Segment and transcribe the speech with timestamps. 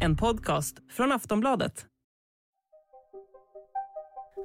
[0.00, 1.86] En podcast från Aftonbladet.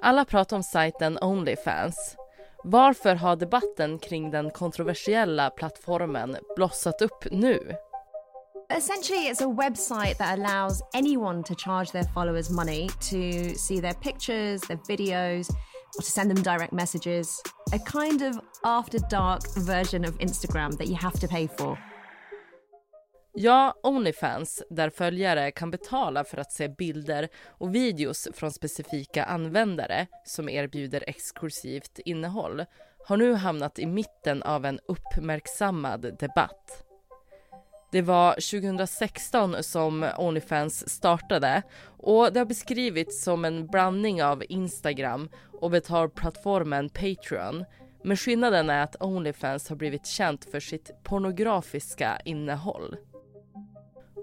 [0.02, 2.16] Alla pratar om sajten Onlyfans.
[2.64, 7.76] Varför har debatten kring den kontroversiella plattformen blossat upp nu?
[8.78, 13.94] Essentially, it's a website that allows anyone to charge their followers money to see their
[13.94, 15.48] pictures, their videos,
[15.98, 17.42] to send them direct messages.
[17.74, 21.78] A kind of after dark version of Instagram that you have to pay for.
[23.34, 30.08] Ja, Onlyfans, där följare kan betala för att se bilder och videos från specifika användare
[30.26, 32.66] som erbjuder exklusivt innehåll,
[33.06, 36.89] har nu hamnat i mitten av en uppmärksammad debatt.
[37.92, 41.64] Det var 2016 som Onlyfans startade
[41.98, 45.30] och det har beskrivits som en blandning av Instagram
[45.62, 47.66] och betalplattformen Patreon.
[48.04, 52.96] Men skillnaden är att Onlyfans har blivit känt för sitt pornografiska innehåll.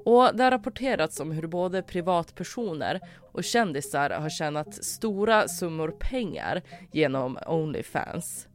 [0.04, 3.00] Och det har rapporterats om hur både privatpersoner
[3.32, 8.48] och kändisar har tjänat stora summor pengar genom Onlyfans.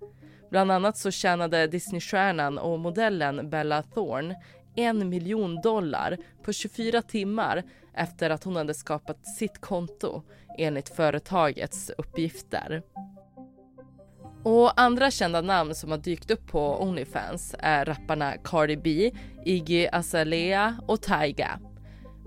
[0.52, 4.36] Bland annat så tjänade Disneystjärnan och modellen Bella Thorne
[4.76, 10.22] en miljon dollar på 24 timmar efter att hon hade skapat sitt konto
[10.58, 12.82] enligt företagets uppgifter.
[14.44, 19.12] Och andra kända namn som har dykt upp på Onlyfans är rapparna Cardi B,
[19.46, 21.60] Iggy Azalea och Tyga.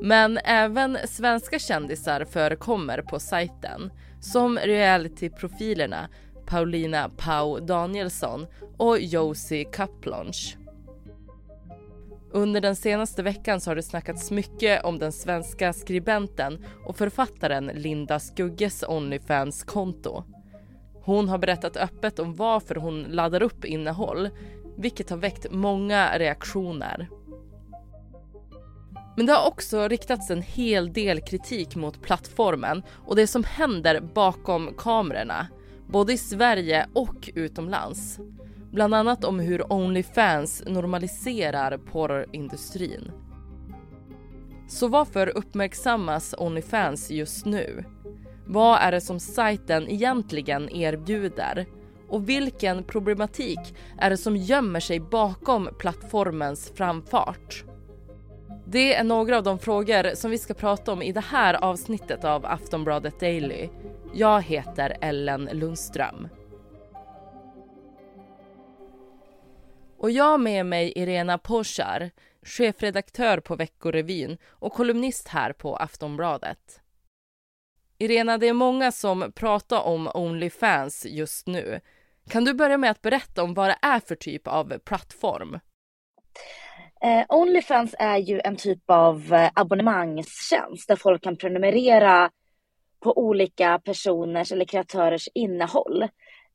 [0.00, 6.08] Men även svenska kändisar förekommer på sajten som realityprofilerna
[6.46, 10.56] Paulina Pau Danielsson och Josie Kaplonch.
[12.34, 17.70] Under den senaste veckan så har det snackats mycket om den svenska skribenten och författaren
[17.74, 20.24] Linda Skugges Onlyfans-konto.
[21.04, 24.30] Hon har berättat öppet om varför hon laddar upp innehåll,
[24.76, 27.08] vilket har väckt många reaktioner.
[29.16, 34.00] Men det har också riktats en hel del kritik mot plattformen och det som händer
[34.00, 35.46] bakom kamerorna,
[35.88, 38.18] både i Sverige och utomlands.
[38.74, 43.10] Bland annat om hur Onlyfans normaliserar porrindustrin.
[44.68, 47.84] Så varför uppmärksammas Onlyfans just nu?
[48.46, 51.66] Vad är det som sajten egentligen erbjuder?
[52.08, 53.58] Och vilken problematik
[53.98, 57.64] är det som gömmer sig bakom plattformens framfart?
[58.66, 62.24] Det är några av de frågor som vi ska prata om i det här avsnittet
[62.24, 63.68] av Aftonbladet Daily.
[64.14, 66.28] Jag heter Ellen Lundström.
[70.04, 72.10] Och jag har med mig Irena Poschar,
[72.42, 76.80] chefredaktör på Veckorevyn och kolumnist här på Aftonbladet.
[77.98, 81.80] Irena, det är många som pratar om Onlyfans just nu.
[82.30, 85.58] Kan du börja med att berätta om vad det är för typ av plattform?
[87.00, 92.30] Eh, Onlyfans är ju en typ av eh, abonnemangstjänst där folk kan prenumerera
[93.00, 96.08] på olika personers eller kreatörers innehåll.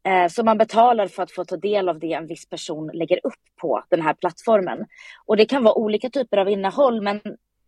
[0.08, 3.26] Eh, så man betalar för att få ta del av det en viss person lägger
[3.26, 4.86] upp på den här plattformen.
[5.26, 7.22] Och det kan vara olika typer av innehåll men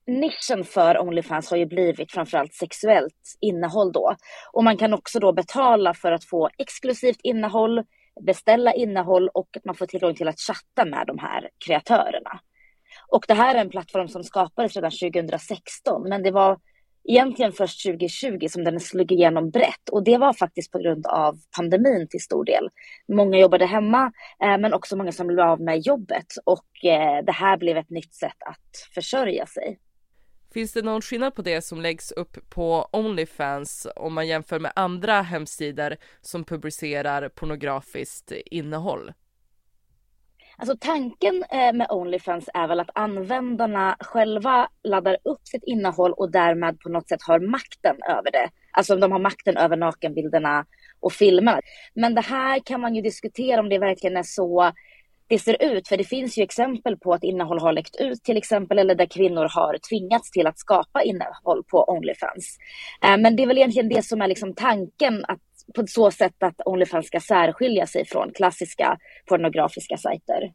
[0.07, 4.15] nischen för Onlyfans har ju blivit framförallt sexuellt innehåll då.
[4.53, 7.83] Och man kan också då betala för att få exklusivt innehåll,
[8.21, 12.39] beställa innehåll och att man får tillgång till att chatta med de här kreatörerna.
[13.07, 16.57] Och det här är en plattform som skapades redan 2016 men det var
[17.03, 21.37] egentligen först 2020 som den slog igenom brett och det var faktiskt på grund av
[21.57, 22.69] pandemin till stor del.
[23.07, 24.11] Många jobbade hemma
[24.43, 27.89] eh, men också många som blev av med jobbet och eh, det här blev ett
[27.89, 29.79] nytt sätt att försörja sig.
[30.53, 34.71] Finns det någon skillnad på det som läggs upp på Onlyfans om man jämför med
[34.75, 39.11] andra hemsidor som publicerar pornografiskt innehåll?
[40.61, 46.31] Alltså tanken eh, med Onlyfans är väl att användarna själva laddar upp sitt innehåll och
[46.31, 48.49] därmed på något sätt har makten över det.
[48.71, 50.65] Alltså de har makten över nakenbilderna
[50.99, 51.59] och filmerna.
[51.93, 54.71] Men det här kan man ju diskutera om det verkligen är så
[55.27, 55.87] det ser ut.
[55.87, 59.05] För det finns ju exempel på att innehåll har läckt ut till exempel eller där
[59.05, 62.57] kvinnor har tvingats till att skapa innehåll på Onlyfans.
[63.03, 65.39] Eh, men det är väl egentligen det som är liksom tanken att
[65.75, 70.53] på så sätt att Onlyfans ska särskilja sig från klassiska pornografiska sajter.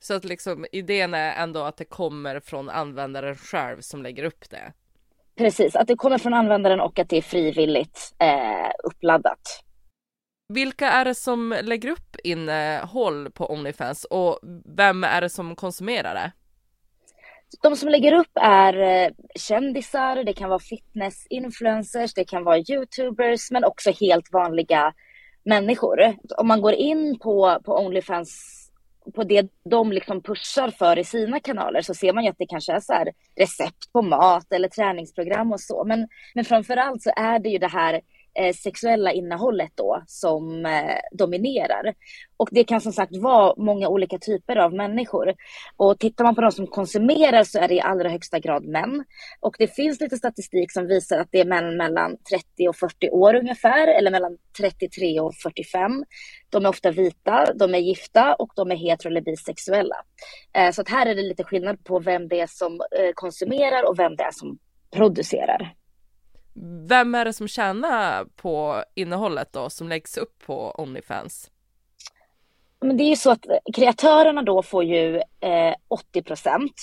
[0.00, 4.50] Så att liksom idén är ändå att det kommer från användaren själv som lägger upp
[4.50, 4.72] det?
[5.36, 9.64] Precis, att det kommer från användaren och att det är frivilligt eh, uppladdat.
[10.48, 14.38] Vilka är det som lägger upp innehåll på Onlyfans och
[14.76, 16.32] vem är det som konsumerar det?
[17.62, 23.50] De som lägger upp är eh, kändisar, det kan vara fitness-influencers, det kan vara youtubers
[23.50, 24.94] men också helt vanliga
[25.44, 26.16] människor.
[26.38, 28.56] Om man går in på, på Onlyfans
[29.14, 32.46] på det de liksom pushar för i sina kanaler så ser man ju att det
[32.46, 35.84] kanske är så här recept på mat eller träningsprogram och så.
[35.84, 38.00] Men, men framförallt så är det ju det här
[38.34, 41.94] Eh, sexuella innehållet då som eh, dominerar.
[42.36, 45.34] Och det kan som sagt vara många olika typer av människor.
[45.76, 49.04] Och tittar man på de som konsumerar så är det i allra högsta grad män.
[49.40, 53.10] Och det finns lite statistik som visar att det är män mellan 30 och 40
[53.10, 56.04] år ungefär, eller mellan 33 och 45.
[56.50, 59.96] De är ofta vita, de är gifta och de är hetero eller bisexuella.
[60.52, 63.88] Eh, så att här är det lite skillnad på vem det är som eh, konsumerar
[63.88, 64.58] och vem det är som
[64.90, 65.74] producerar.
[66.88, 71.50] Vem är det som tjänar på innehållet då som läggs upp på Onlyfans?
[72.80, 76.74] Men det är ju så att kreatörerna då får ju eh, 80 procent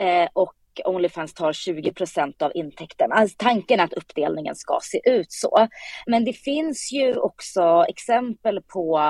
[0.00, 0.54] eh, och
[0.84, 3.14] Onlyfans tar 20 procent av intäkterna.
[3.14, 5.68] Alltså, tanken är att uppdelningen ska se ut så.
[6.06, 9.00] Men det finns ju också exempel på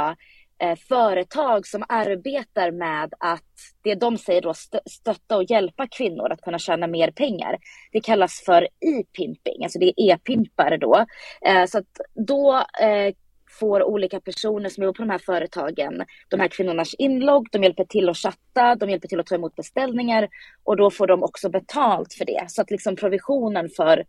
[0.63, 3.43] eh, företag som arbetar med att
[3.83, 4.55] det de säger då
[4.87, 7.59] stötta och hjälpa kvinnor att kunna tjäna mer pengar.
[7.93, 11.07] Det kallas för e-pimping, alltså det är e-pimpare då.
[11.47, 13.15] Eh, så att då eh,
[13.61, 17.85] får olika personer som jobbar på de här företagen de här kvinnornas inlogg, de hjälper
[17.85, 20.29] till att chatta, de hjälper till att ta emot beställningar
[20.65, 22.45] och då får de också betalt för det.
[22.49, 24.05] Så att liksom provisionen för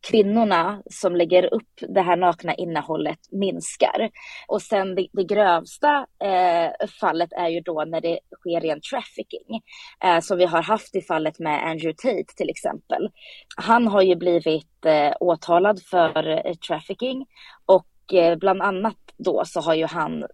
[0.00, 4.10] kvinnorna som lägger upp det här nakna innehållet minskar.
[4.48, 9.60] Och sen det, det grövsta eh, fallet är ju då när det sker ren trafficking.
[10.04, 13.08] Eh, som vi har haft i fallet med Andrew Tate till exempel.
[13.56, 17.26] Han har ju blivit eh, åtalad för eh, trafficking
[17.66, 20.24] och eh, bland annat då så har ju han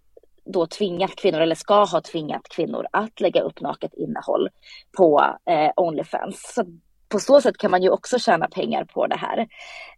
[0.53, 4.49] då tvingat kvinnor, eller ska ha tvingat kvinnor att lägga upp naket innehåll
[4.97, 6.53] på eh, Onlyfans.
[6.55, 6.63] Så
[7.09, 9.47] på så sätt kan man ju också tjäna pengar på det här.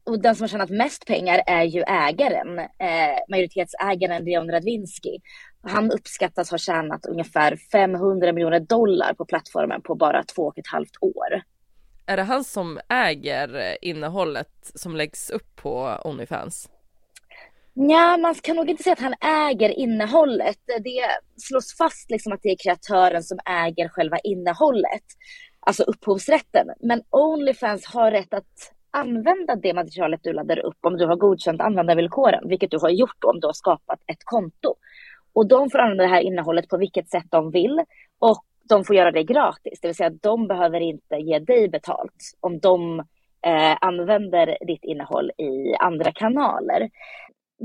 [0.03, 5.19] Och den som har tjänat mest pengar är ju ägaren, eh, majoritetsägaren Leon Radvinsky.
[5.63, 10.67] Han uppskattas ha tjänat ungefär 500 miljoner dollar på plattformen på bara två och ett
[10.67, 11.41] halvt år.
[12.05, 16.69] Är det han som äger innehållet som läggs upp på Onlyfans?
[17.73, 20.57] Ja, man kan nog inte säga att han äger innehållet.
[20.83, 21.05] Det
[21.37, 25.03] slås fast liksom att det är kreatören som äger själva innehållet
[25.59, 26.67] alltså upphovsrätten.
[26.79, 31.61] Men Onlyfans har rätt att använda det materialet du laddar upp om du har godkänt
[31.61, 34.75] användarvillkoren, vilket du har gjort om du har skapat ett konto.
[35.33, 37.83] Och de får använda det här innehållet på vilket sätt de vill
[38.19, 41.69] och de får göra det gratis, det vill säga att de behöver inte ge dig
[41.69, 42.99] betalt om de
[43.45, 46.89] eh, använder ditt innehåll i andra kanaler.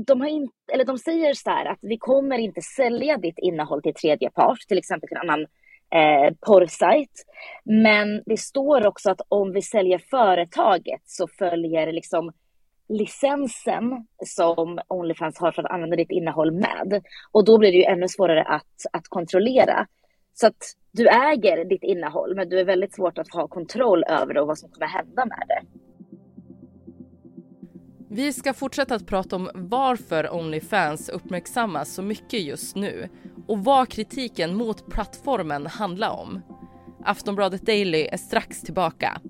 [0.07, 3.81] De, har in, eller de säger så här att vi kommer inte sälja ditt innehåll
[3.81, 5.47] till tredje part, till exempel till en annan
[5.95, 7.25] eh, porrsajt.
[7.63, 12.31] Men det står också att om vi säljer företaget så följer liksom
[12.89, 17.03] licensen som Onlyfans har för att använda ditt innehåll med.
[17.31, 19.87] Och då blir det ju ännu svårare att, att kontrollera.
[20.33, 24.33] Så att du äger ditt innehåll men du är väldigt svårt att ha kontroll över
[24.33, 25.61] det och vad som kommer hända med det.
[28.09, 33.09] Vi ska fortsätta att prata om varför Onlyfans uppmärksammas så mycket just nu
[33.47, 36.41] och vad kritiken mot plattformen handlar om.
[37.05, 39.21] Aftonbladet Daily är strax tillbaka.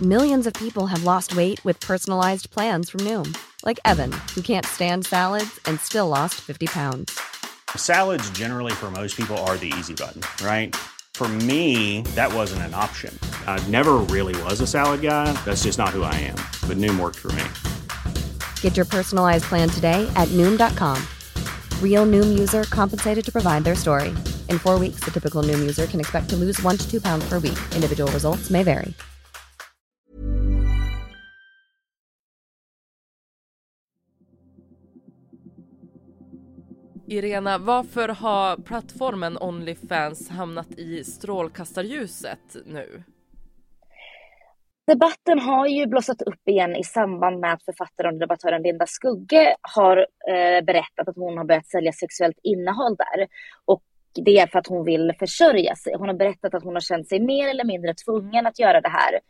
[0.00, 3.34] Millions of people have lost weight with personalized plans from Noom.
[3.64, 7.18] Like Evan, who can't stand salads and still lost 50 pounds.
[7.76, 10.76] Salads generally for most people are the easy button, right?
[11.14, 13.18] For me, that wasn't an option.
[13.46, 15.32] I never really was a salad guy.
[15.46, 16.36] That's just not who I am.
[16.68, 17.44] But Noom worked for me.
[18.66, 20.98] Get your personalized plan today at Noom.com.
[21.80, 24.08] Real Noom user compensated to provide their story.
[24.48, 27.28] In four weeks, the typical Noom user can expect to lose one to two pounds
[27.28, 27.58] per week.
[27.74, 28.92] Individual results may vary.
[37.08, 43.02] Irena, varför har plattformen Onlyfans hamnat i strålkastarljuset nu?
[44.86, 49.56] Debatten har ju blossat upp igen i samband med att författaren och debattören Linda Skugge
[49.60, 49.96] har
[50.28, 53.28] eh, berättat att hon har börjat sälja sexuellt innehåll där.
[53.64, 53.82] Och
[54.14, 55.94] det är för att hon vill försörja sig.
[55.98, 58.88] Hon har berättat att hon har känt sig mer eller mindre tvungen att göra det
[58.88, 59.20] här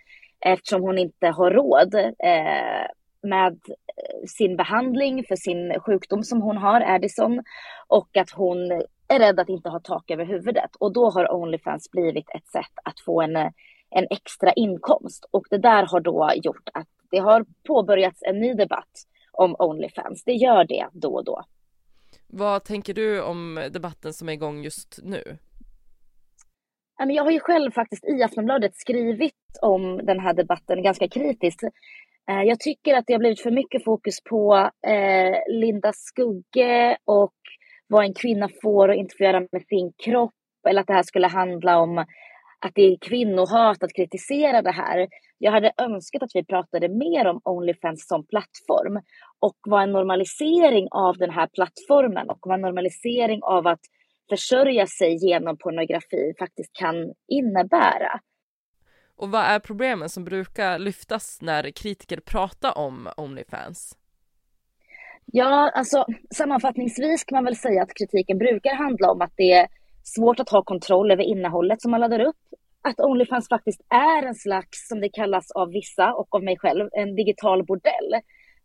[0.41, 2.87] eftersom hon inte har råd eh,
[3.23, 7.43] med eh, sin behandling för sin sjukdom som hon har, Addison,
[7.87, 8.73] och att hon
[9.09, 10.71] är rädd att inte ha tak över huvudet.
[10.79, 13.51] Och då har Onlyfans blivit ett sätt att få en, eh,
[13.97, 15.29] en extra inkomst.
[15.31, 18.93] Och det där har då gjort att det har påbörjats en ny debatt
[19.33, 20.25] om Onlyfans.
[20.25, 21.45] Det gör det då och då.
[22.27, 25.39] Vad tänker du om debatten som är igång just nu?
[26.99, 31.63] Jag har ju själv faktiskt i Aftonbladet skrivit om den här debatten ganska kritiskt.
[32.31, 37.35] Eh, jag tycker att det har blivit för mycket fokus på eh, Linda Skugge och
[37.87, 40.35] vad en kvinna får och inte får göra med sin kropp
[40.69, 42.05] eller att det här skulle handla om
[42.67, 45.09] att det är kvinnohat att kritisera det här.
[45.39, 49.03] Jag hade önskat att vi pratade mer om Onlyfans som plattform
[49.39, 53.81] och vad en normalisering av den här plattformen och vad en normalisering av att
[54.29, 58.21] försörja sig genom pornografi faktiskt kan innebära.
[59.17, 63.97] Och vad är problemen som brukar lyftas när kritiker pratar om Onlyfans?
[65.25, 69.69] Ja, alltså sammanfattningsvis kan man väl säga att kritiken brukar handla om att det är
[70.07, 72.37] svårt att ha kontroll över innehållet som man laddar upp.
[72.83, 76.89] Att Onlyfans faktiskt är en slags, som det kallas av vissa och av mig själv,
[76.93, 78.15] en digital bordell.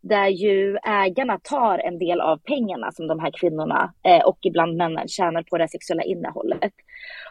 [0.00, 4.76] Där ju ägarna tar en del av pengarna som de här kvinnorna eh, och ibland
[4.76, 6.72] männen tjänar på det sexuella innehållet.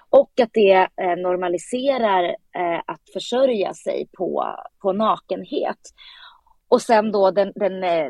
[0.09, 2.23] Och att det eh, normaliserar
[2.55, 5.79] eh, att försörja sig på, på nakenhet.
[6.67, 8.09] Och sen då den, den eh,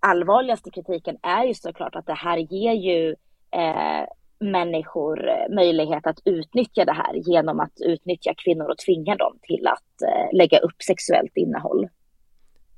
[0.00, 3.10] allvarligaste kritiken är ju såklart att det här ger ju
[3.50, 4.06] eh,
[4.42, 9.66] människor eh, möjlighet att utnyttja det här genom att utnyttja kvinnor och tvinga dem till
[9.66, 11.88] att eh, lägga upp sexuellt innehåll.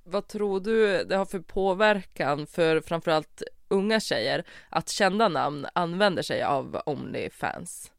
[0.04, 6.23] Vad tror du det har för påverkan för framförallt unga tjejer att kända namn använder
[6.23, 7.90] sig av Onlyfans?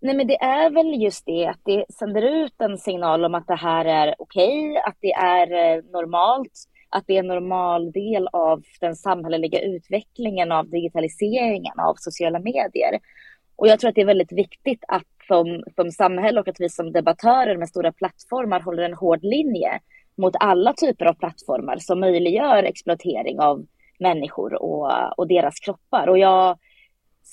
[0.00, 3.46] Nej men det är väl just det att det sänder ut en signal om att
[3.46, 7.92] det här är okej, okay, att det är eh, normalt att det är en normal
[7.92, 12.98] del av den samhälleliga utvecklingen av digitaliseringen av sociala medier.
[13.56, 16.68] Och jag tror att det är väldigt viktigt att som, som samhälle och att vi
[16.68, 19.80] som debattörer med stora plattformar håller en hård linje
[20.16, 23.66] mot alla typer av plattformar som möjliggör exploatering av
[23.98, 26.08] människor och, och deras kroppar.
[26.08, 26.58] Och jag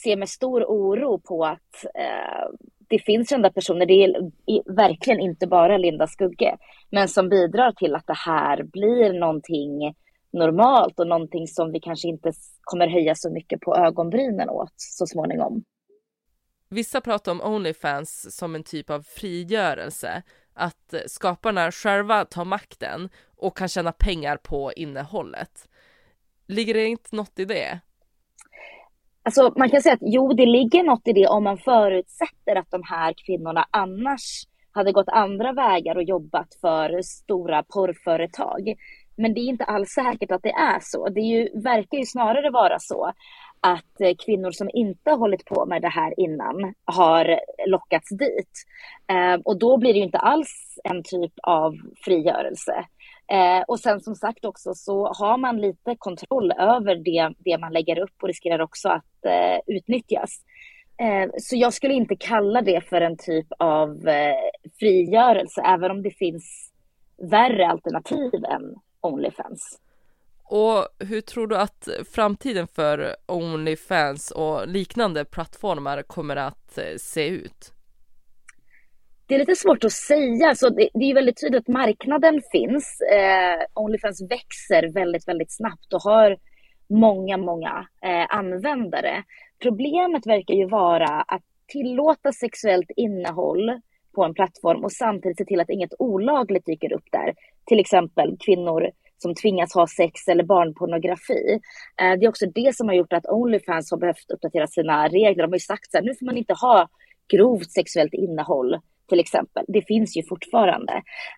[0.04, 2.50] ser med stor oro på att eh,
[2.90, 6.58] det finns kända personer, det är verkligen inte bara Linda Skugge,
[6.90, 9.96] men som bidrar till att det här blir någonting
[10.34, 15.08] normalt och någonting som vi kanske inte kommer höja så mycket på ögonbrynen åt så
[15.08, 15.64] småningom.
[16.70, 20.24] Vissa pratar om Onlyfans som en typ av frigörelse,
[20.54, 25.70] att skaparna själva tar makten och kan tjäna pengar på innehållet.
[26.48, 27.80] Ligger det inte något i det?
[29.26, 32.72] Alltså man kan säga att jo, det ligger något i det om man förutsätter att
[32.72, 38.74] de här kvinnorna annars hade gått andra vägar och jobbat för stora porrföretag.
[39.16, 41.10] Men det är inte alls säkert att det är så.
[41.10, 43.12] Det är ju, verkar ju snarare vara så
[43.60, 48.64] att eh, kvinnor som inte har hållit på med det här innan har lockats dit.
[49.08, 51.74] Eh, och då blir det ju inte alls en typ av
[52.06, 52.86] frigörelse.
[53.32, 57.74] Eh, och sen som sagt också så har man lite kontroll över det, det man
[57.74, 60.42] lägger upp och riskerar också att eh, utnyttjas.
[60.98, 64.36] Eh, så jag skulle inte kalla det för en typ av eh,
[64.80, 66.72] frigörelse, även om det finns
[67.18, 69.80] värre alternativ än Onlyfans.
[70.44, 77.28] Och hur tror du att framtiden för Onlyfans och liknande plattformar kommer att eh, se
[77.28, 77.75] ut?
[79.28, 80.56] Det är lite svårt att säga.
[80.56, 83.02] Så det, det är väldigt tydligt att marknaden finns.
[83.02, 86.38] Eh, Onlyfans växer väldigt, väldigt snabbt och har
[86.90, 89.24] många, många eh, användare.
[89.62, 93.82] Problemet verkar ju vara att tillåta sexuellt innehåll
[94.16, 97.34] på en plattform och samtidigt se till att inget olagligt dyker upp där.
[97.66, 101.60] Till exempel kvinnor som tvingas ha sex eller barnpornografi.
[102.02, 105.44] Eh, det är också det som har gjort att Onlyfans har behövt uppdatera sina regler.
[105.44, 106.88] De har ju sagt att nu får man inte ha
[107.34, 109.66] grovt sexuellt innehåll till exempel.
[109.68, 110.94] Det finns ju fortfarande.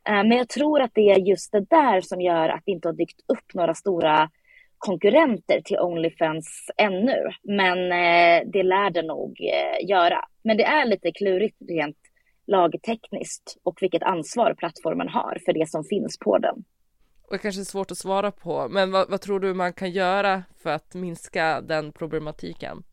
[0.09, 2.87] Eh, men jag tror att det är just det där som gör att det inte
[2.87, 4.29] har dykt upp några stora
[4.77, 7.29] konkurrenter till Onlyfans ännu.
[7.43, 10.25] Men eh, det lär det nog eh, göra.
[10.43, 11.97] Men det är lite klurigt rent
[12.47, 16.63] lagtekniskt och vilket ansvar plattformen har för det som finns på den.
[17.27, 19.91] Och det kanske är svårt att svara på, men vad, vad tror du man kan
[19.91, 22.83] göra för att minska den problematiken?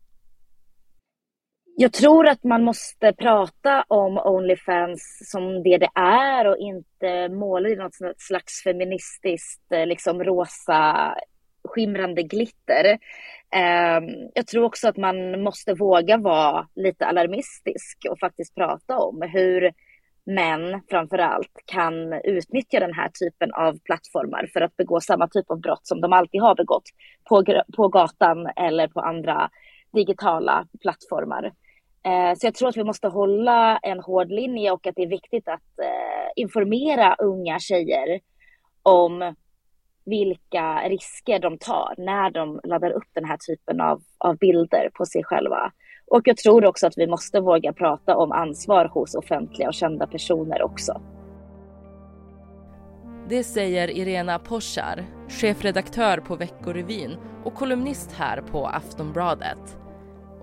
[1.77, 7.69] Jag tror att man måste prata om Onlyfans som det det är och inte måla
[7.69, 11.15] i något slags feministiskt eh, liksom rosa
[11.63, 12.97] skimrande glitter.
[13.55, 14.03] Ehm,
[14.33, 19.71] jag tror också att man måste våga vara lite alarmistisk och faktiskt prata om hur
[20.25, 25.51] män framför allt kan utnyttja den här typen av plattformar för att begå samma typ
[25.51, 26.89] av brott som de alltid har begått
[27.29, 27.43] på,
[27.75, 29.49] på gatan eller på andra
[29.93, 31.51] digitala plattformar.
[32.05, 35.07] Eh, så jag tror att vi måste hålla en hård linje och att det är
[35.07, 38.19] viktigt att eh, informera unga tjejer
[38.83, 39.35] om
[40.05, 45.05] vilka risker de tar när de laddar upp den här typen av, av bilder på
[45.05, 45.71] sig själva.
[46.07, 50.07] Och jag tror också att vi måste våga prata om ansvar hos offentliga och kända
[50.07, 51.01] personer också.
[53.29, 59.84] Det säger Irena Poschar, chefredaktör på Veckorevyn och kolumnist här på Aftonbladet.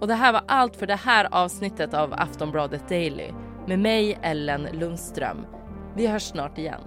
[0.02, 3.30] Och det här var allt för det här avsnittet av Aftonbladet Daily
[3.66, 5.46] med mig, Ellen Lundström.
[5.96, 6.80] Vi hörs snart igen.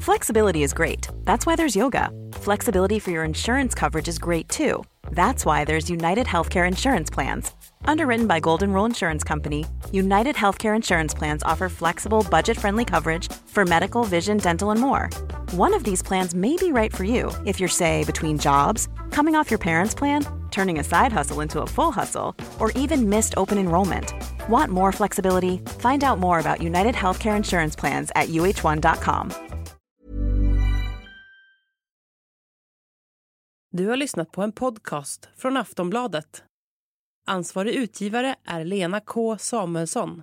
[0.00, 1.08] Flexibility is great.
[1.24, 2.10] That's why there's yoga.
[2.32, 4.84] Flexibility for your insurance coverage is great too.
[5.10, 7.52] That's why there's United Healthcare Insurance Plans.
[7.86, 13.32] Underwritten by Golden Rule Insurance Company, United Healthcare Insurance Plans offer flexible, budget friendly coverage
[13.46, 15.08] for medical, vision, dental, and more.
[15.56, 19.36] One of these plans may be right for you if you're, say, between jobs, coming
[19.36, 23.34] off your parents' plan, turning a side hustle into a full hustle, or even missed
[23.36, 24.12] open enrollment.
[24.48, 25.60] Want more flexibility?
[25.78, 29.30] Find out more about United Healthcare Insurance Plans at uh1.com.
[33.72, 36.44] Du har lyssnat på en podcast från Aftonbladet.
[37.26, 40.22] Ansvarig utgivare är Lena K Samuelsson.